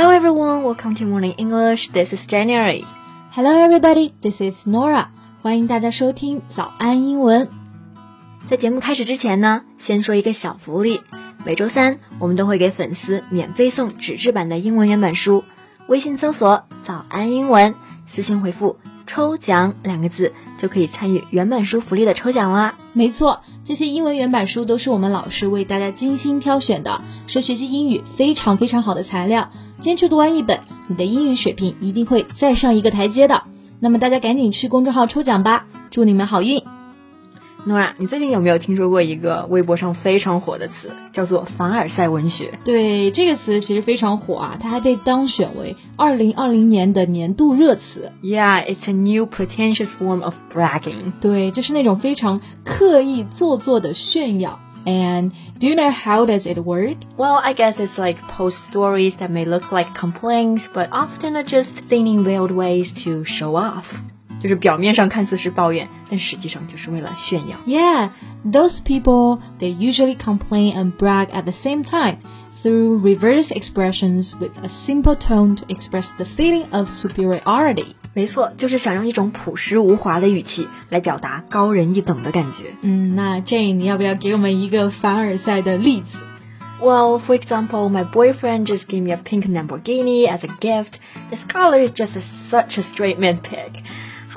[0.00, 1.90] Hello everyone, welcome to Morning English.
[1.90, 2.84] This is January.
[3.32, 5.08] Hello everybody, this is Nora.
[5.42, 7.48] 欢迎大家收听早安英文。
[8.48, 11.00] 在节目开始之前呢，先说一个小福利。
[11.44, 15.42] 每周三我们都会给粉丝免费送纸质版的英文原版书。
[15.88, 17.74] 微信搜索“早安英文”，
[18.06, 18.78] 私信回复
[19.08, 22.76] “抽奖”两个字，就可以参与原版书福利的抽奖啦。
[22.98, 29.50] 没错，这些英文原版书都是我们老师为大家精心挑选的，是学习英语非常非常好的材料。
[29.80, 30.58] 坚持读完一本，
[30.88, 33.44] 你的英语水平一定会再上一个台阶的。
[33.78, 36.60] 那么大家赶紧去公众号抽奖吧，祝你们好运！
[37.67, 42.51] 诺拉，你最近有没有听说过一个微博上非常火的词，叫做凡尔赛文学？
[42.65, 48.11] 对，这个词其实非常火啊，它还被当选为二零二零年的年度热词。
[48.21, 51.13] Yeah, it's a new pretentious form of bragging.
[51.21, 54.59] 对，就是那种非常刻意做作的炫耀。
[54.85, 55.31] And
[55.61, 56.97] do you know how does it work?
[57.15, 61.45] Well, I guess it's like post stories that may look like complaints, but often are
[61.45, 64.01] just thinning veiled ways to show off.
[64.41, 67.57] 就是表面上看似是抱怨，但实际上就是为了炫耀。
[67.65, 68.09] Yeah,
[68.45, 72.17] those people they usually complain and brag at the same time
[72.61, 77.95] through reverse expressions with a simple tone to express the feeling of superiority.
[78.13, 82.65] 没错，就是想用一种朴实无华的语气来表达高人一等的感觉。
[82.81, 86.19] 嗯，那 Jane，你要不要给我们一个凡尔赛的例子？
[86.79, 90.99] Well, for example, my boyfriend just gave me a pink Lamborghini as a gift.
[91.29, 93.81] This color is just a, such a straight man pick.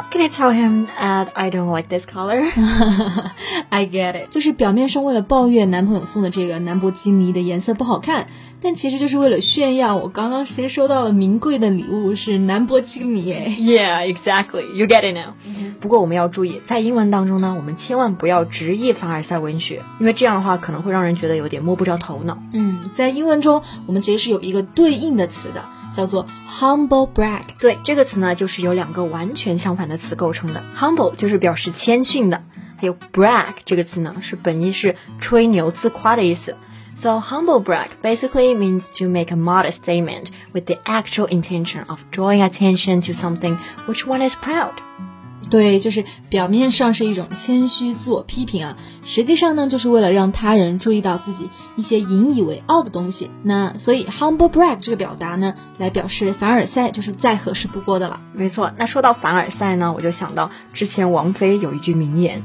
[0.02, 2.42] How can I tell him that I don't like this color?
[3.70, 8.28] I get it，就是表面上为了抱怨男朋友送的这个兰博基尼的颜色不好看，
[8.62, 13.32] 但其实就是为了炫耀我刚刚其实收到了名贵的礼物是兰博基尼。
[13.32, 14.74] Yeah, exactly.
[14.74, 15.34] You get it now.
[15.80, 22.38] 不过我们要注意，在英文当中呢，我们千万不要直译凡尔赛文学，因为这样的话可能会让人觉得有点摸不着头脑。
[22.54, 25.64] 嗯，在英文中我们其实是有一个对应的词的。
[25.93, 27.43] 叫做 humble brag。
[27.59, 30.63] 对，这个词呢，就是由两个完全相反的词构成的。
[30.77, 32.43] humble 就是表示谦逊的，
[32.77, 36.57] 还有 brag 这个词呢，是本意是吹牛自夸的意思。
[36.99, 42.43] So humble brag basically means to make a modest statement with the actual intention of drawing
[42.43, 44.73] attention to something which one is proud.
[45.52, 53.30] 对，就是表面上是一种谦虚、自我批评啊，实际上呢，就是为了让他人注意到自己一些引以为傲的东西。
[53.44, 58.22] 那所以 humble brag 这个表达呢，来表示凡尔赛，就是再合适不过的了。
[58.34, 62.42] 没错，那说到凡尔赛呢，我就想到之前王菲有一句名言：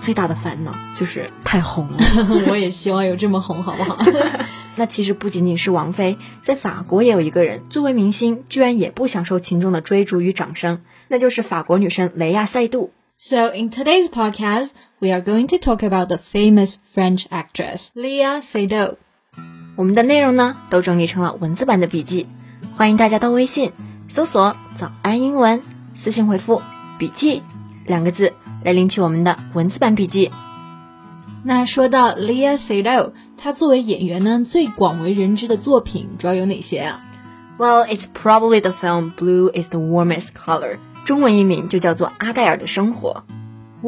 [0.00, 1.98] 最大的烦恼就是太红了。
[2.50, 3.96] 我也希望有这么红，好不好？
[4.74, 10.80] 那其实不仅仅是王菲，在法国也有一个人，作为明星，居然也不享受群众的追逐与掌声。
[11.09, 12.91] 那就是法国女神雷亚塞杜。
[13.17, 18.95] So in today's podcast, we are going to talk about the famous French actress Léa Seydoux.
[19.77, 22.27] 我们的内容呢，都整理成了文字版的笔记，
[22.75, 23.71] 欢迎大家到微信
[24.07, 25.61] 搜索“早安英文”，
[25.93, 26.61] 私信回复“
[26.97, 27.41] 笔记”
[27.85, 30.31] 两个字来领取我们的文字版笔记。
[31.43, 37.01] 那说到 Léa Seydoux，她作为演员呢，最广为人知的作品主要有哪些啊？
[37.57, 40.79] Well, it's probably the film Blue is the Warmest Color.
[41.03, 43.23] 中文译名就叫做《阿黛尔的生活》。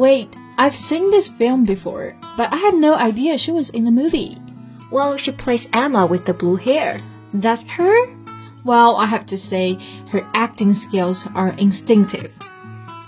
[0.00, 3.90] Wait, I've seen this film before, but I had no idea she was in the
[3.90, 4.38] movie.
[4.90, 7.00] Well, she plays Emma with the blue hair.
[7.34, 7.92] That's her?
[8.64, 9.78] Well, I have to say,
[10.12, 12.30] her acting skills are instinctive.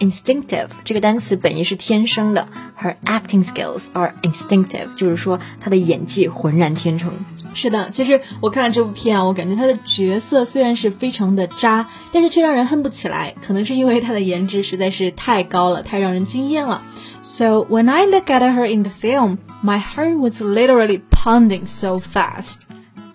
[0.00, 2.48] Instinctive 这个单词本意是天生的，
[2.80, 7.12] her acting skills are instinctive，就是说她的演技浑然天成。
[7.54, 13.34] 是的，其实我看了这部片啊，我感觉她的角色虽然是非常的渣，但是却让人恨不起来。
[13.44, 16.82] 可能是因为她的颜值实在是太高了，太让人惊艳了。
[17.22, 22.62] So when I look at her in the film, my heart was literally pounding so fast.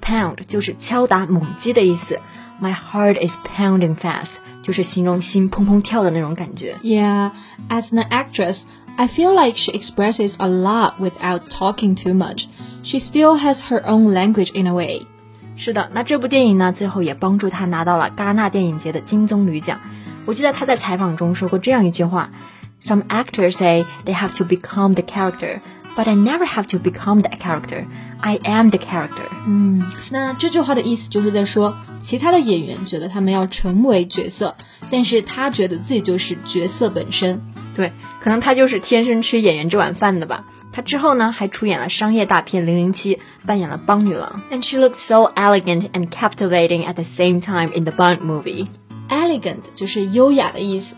[0.01, 2.19] Pound 就是敲打、猛击的意思。
[2.61, 6.75] My heart is pounding fast，就是形容心砰砰跳的那种感觉。
[6.83, 7.31] Yeah,
[7.69, 8.63] as an actress.
[8.99, 12.47] I feel like she expresses a lot without talking too much.
[12.81, 15.05] She still has her own language in a way.
[15.57, 19.79] 是的，那这部电影呢，最后也帮助她拿到了戛纳电影节的金棕榈奖。
[20.25, 22.29] 我记得她在采访中说过这样一句话：“
[22.81, 25.59] Some actors say they have to become the character,
[25.95, 27.85] but I never have to become the character.
[28.21, 34.55] I am the character。”嗯，那这句话的意思就是在说，其他的演员觉得他们要成为角色，
[34.89, 37.41] 但是他觉得自己就是角色本身。
[37.80, 40.44] 对，可能他就是天生吃演员这碗饭的吧。
[40.70, 43.14] 他之后呢，还出演了商业大片《零零七》，
[43.46, 44.42] 扮演了邦女郎。
[44.50, 48.66] And she looked so elegant and captivating at the same time in the Bond movie.
[49.08, 50.94] Elegant 就是优雅的意思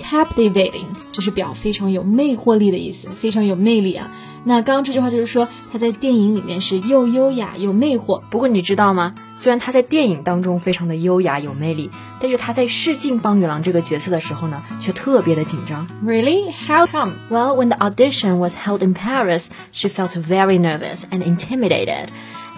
[0.00, 4.10] captivating，就是表非常有魅惑力的意思，非常有魅力啊。
[4.46, 8.20] 那刚刚这句话就是说他在电影里面是又优雅又魅惑。
[8.28, 9.14] 不过你知道吗？
[9.38, 15.88] 虽然他在电影当中非常的优雅有魅力，但是他在试镜邦女郎这个角色的时候呢，却特别的紧张。
[16.04, 16.52] Really?
[16.52, 17.12] How come?
[17.30, 22.08] Well, when the audition was held in Paris, she felt very nervous and intimidated,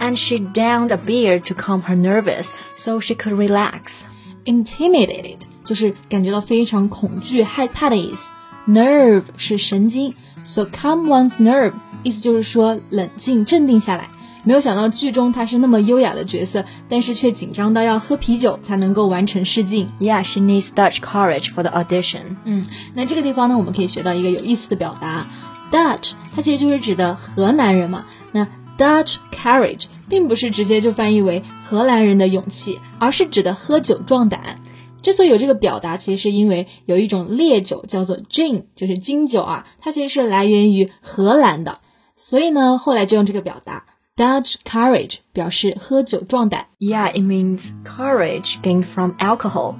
[0.00, 4.06] and she downed a beer to calm her nervous so she could relax.
[4.44, 5.46] Intimidated.
[5.66, 8.26] 就是感觉到非常恐惧、害怕的意思。
[8.66, 11.72] Nerve 是神经，so calm one's nerve
[12.02, 14.08] 意思就是说冷静、镇定下来。
[14.44, 19.88] 没有想到剧中他是那么优雅的角色，但是却紧张到要喝啤酒才能够完成试镜。
[19.98, 22.36] Yeah, she needs Dutch courage for the audition.
[22.44, 22.64] 嗯，
[22.94, 25.26] 那这个地方呢，我们可以学到一个有意思的表达
[25.72, 28.04] ，Dutch 它其实就是指的荷兰人嘛。
[28.30, 28.46] 那
[28.78, 34.56] Dutch courage 并不是直接就翻译为荷兰人的勇气，而是指的喝酒壮胆。
[35.01, 41.79] 之所以有这个表达，其实是因为有一种烈酒叫做 gin，就是金酒啊，它其实是来源于荷兰的，
[42.15, 43.85] 所以呢，后来就用这个表达
[44.15, 46.67] Dutch courage 表示喝酒壮胆。
[46.79, 49.75] Yeah, it means courage gained from alcohol.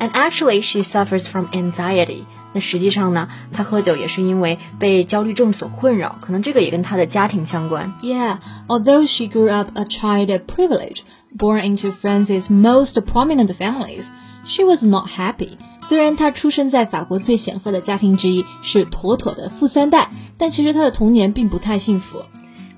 [0.00, 2.24] And actually, she suffers from anxiety.
[2.52, 7.92] 那实际上呢，她喝酒也是因为被焦虑症所困扰，可能这个也跟她的家庭相关。
[8.02, 11.00] Yeah, although she grew up a child of privilege,
[11.36, 14.08] born into France's most prominent families,
[14.45, 15.57] She was not happy.
[15.79, 22.23] 虽然她出生在法国最显赫的家庭之一，是妥妥的富三代，但其实她的童年并不太幸福。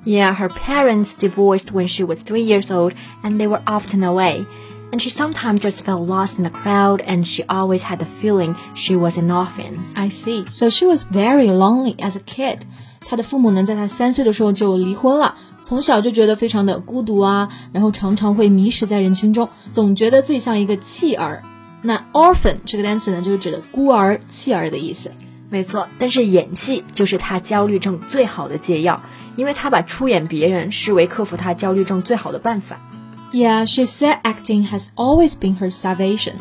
[0.06, 2.94] Yeah, her parents divorced when she was three years old,
[3.24, 4.46] and they were often away.
[4.92, 8.56] And she sometimes just felt lost in the crowd, and she always had the feeling
[8.76, 9.80] she was an orphan.
[9.96, 10.46] I see.
[10.50, 12.60] So she was very lonely as a kid.
[13.08, 21.44] 她的父母呢，在她三岁的时候就离婚了，从小就觉得非常的孤独啊，然后常常会迷失在人群中，总觉得自己像一个弃儿。
[21.83, 25.13] 那 orphan 这个单词呢，就是指的孤儿、弃儿的意思。
[25.51, 29.01] 没错，但是演戏就是她焦虑症最好的解药，
[29.37, 32.81] 因为她把出演别人视为克服她焦虑症最好的办法。
[33.33, 36.35] Yeah, she said acting has always been her salvation.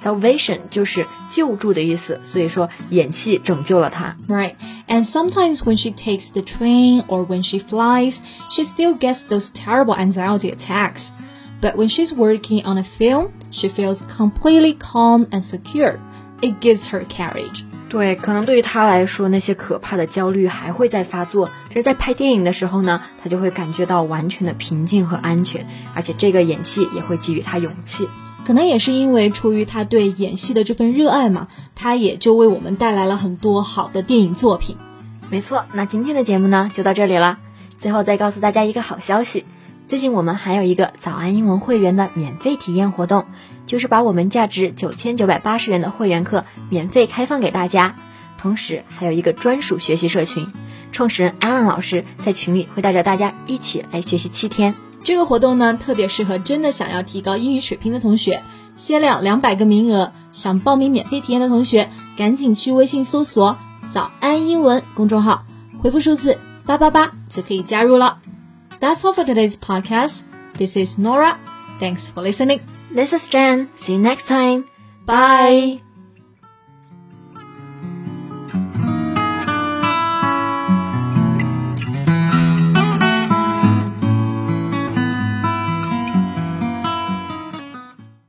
[0.00, 4.16] Salvation 就是救助的意思，所以说演戏拯救了她。
[4.28, 4.54] Right.
[4.86, 8.18] And sometimes when she takes the train or when she flies,
[8.50, 11.08] she still gets those terrible anxiety attacks.
[11.60, 15.95] But when she's working on a film, she feels completely calm and secure.
[16.41, 17.63] It gives her courage.
[17.89, 21.49] 对，可能对于她来说，那些可怕的焦虑还会再发作。
[21.69, 28.07] 但是在拍电影的时候呢，她就会感觉到完全的平静和安全，而且这个演戏也会给予她勇气。
[28.45, 34.77] 可能也是因为出于她对演戏的这份热爱嘛，她也就为我们带来了很多好的电影作品。
[35.29, 37.39] 没错，那今天的节目呢就到这里了。
[37.79, 39.45] 最后再告诉大家一个好消息，
[39.89, 43.25] 最近我们还有一个早安英文会员的免费体验活动，
[43.65, 47.95] 就是把我们价值九千九百八十元的会员课免费开放给大家，
[48.37, 50.53] 同时还有一个专属学习社群，
[50.91, 54.75] 创始人安安老师在群里会带着大家一起来学习七天。
[55.03, 58.43] 这个活动呢，特别适合真的想要提高英语水平的同学，
[58.75, 60.11] 限量两百个名额。
[60.31, 63.57] 想报名免费体验的同学，赶紧去微信搜索
[63.91, 65.45] “早安英文”公众号，
[65.79, 66.37] 回复数字
[66.67, 68.19] 八八八就可以加入了。
[68.80, 70.24] That's all for today's podcast.
[70.54, 71.38] This is Nora.
[71.80, 72.60] Thanks for listening.
[72.90, 73.68] This is Jen.
[73.76, 74.66] See you next time.
[75.06, 75.80] Bye.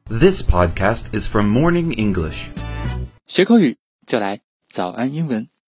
[0.08, 2.50] This podcast is from Morning English.
[3.28, 3.78] 学口语
[4.08, 5.56] 就来早安英文。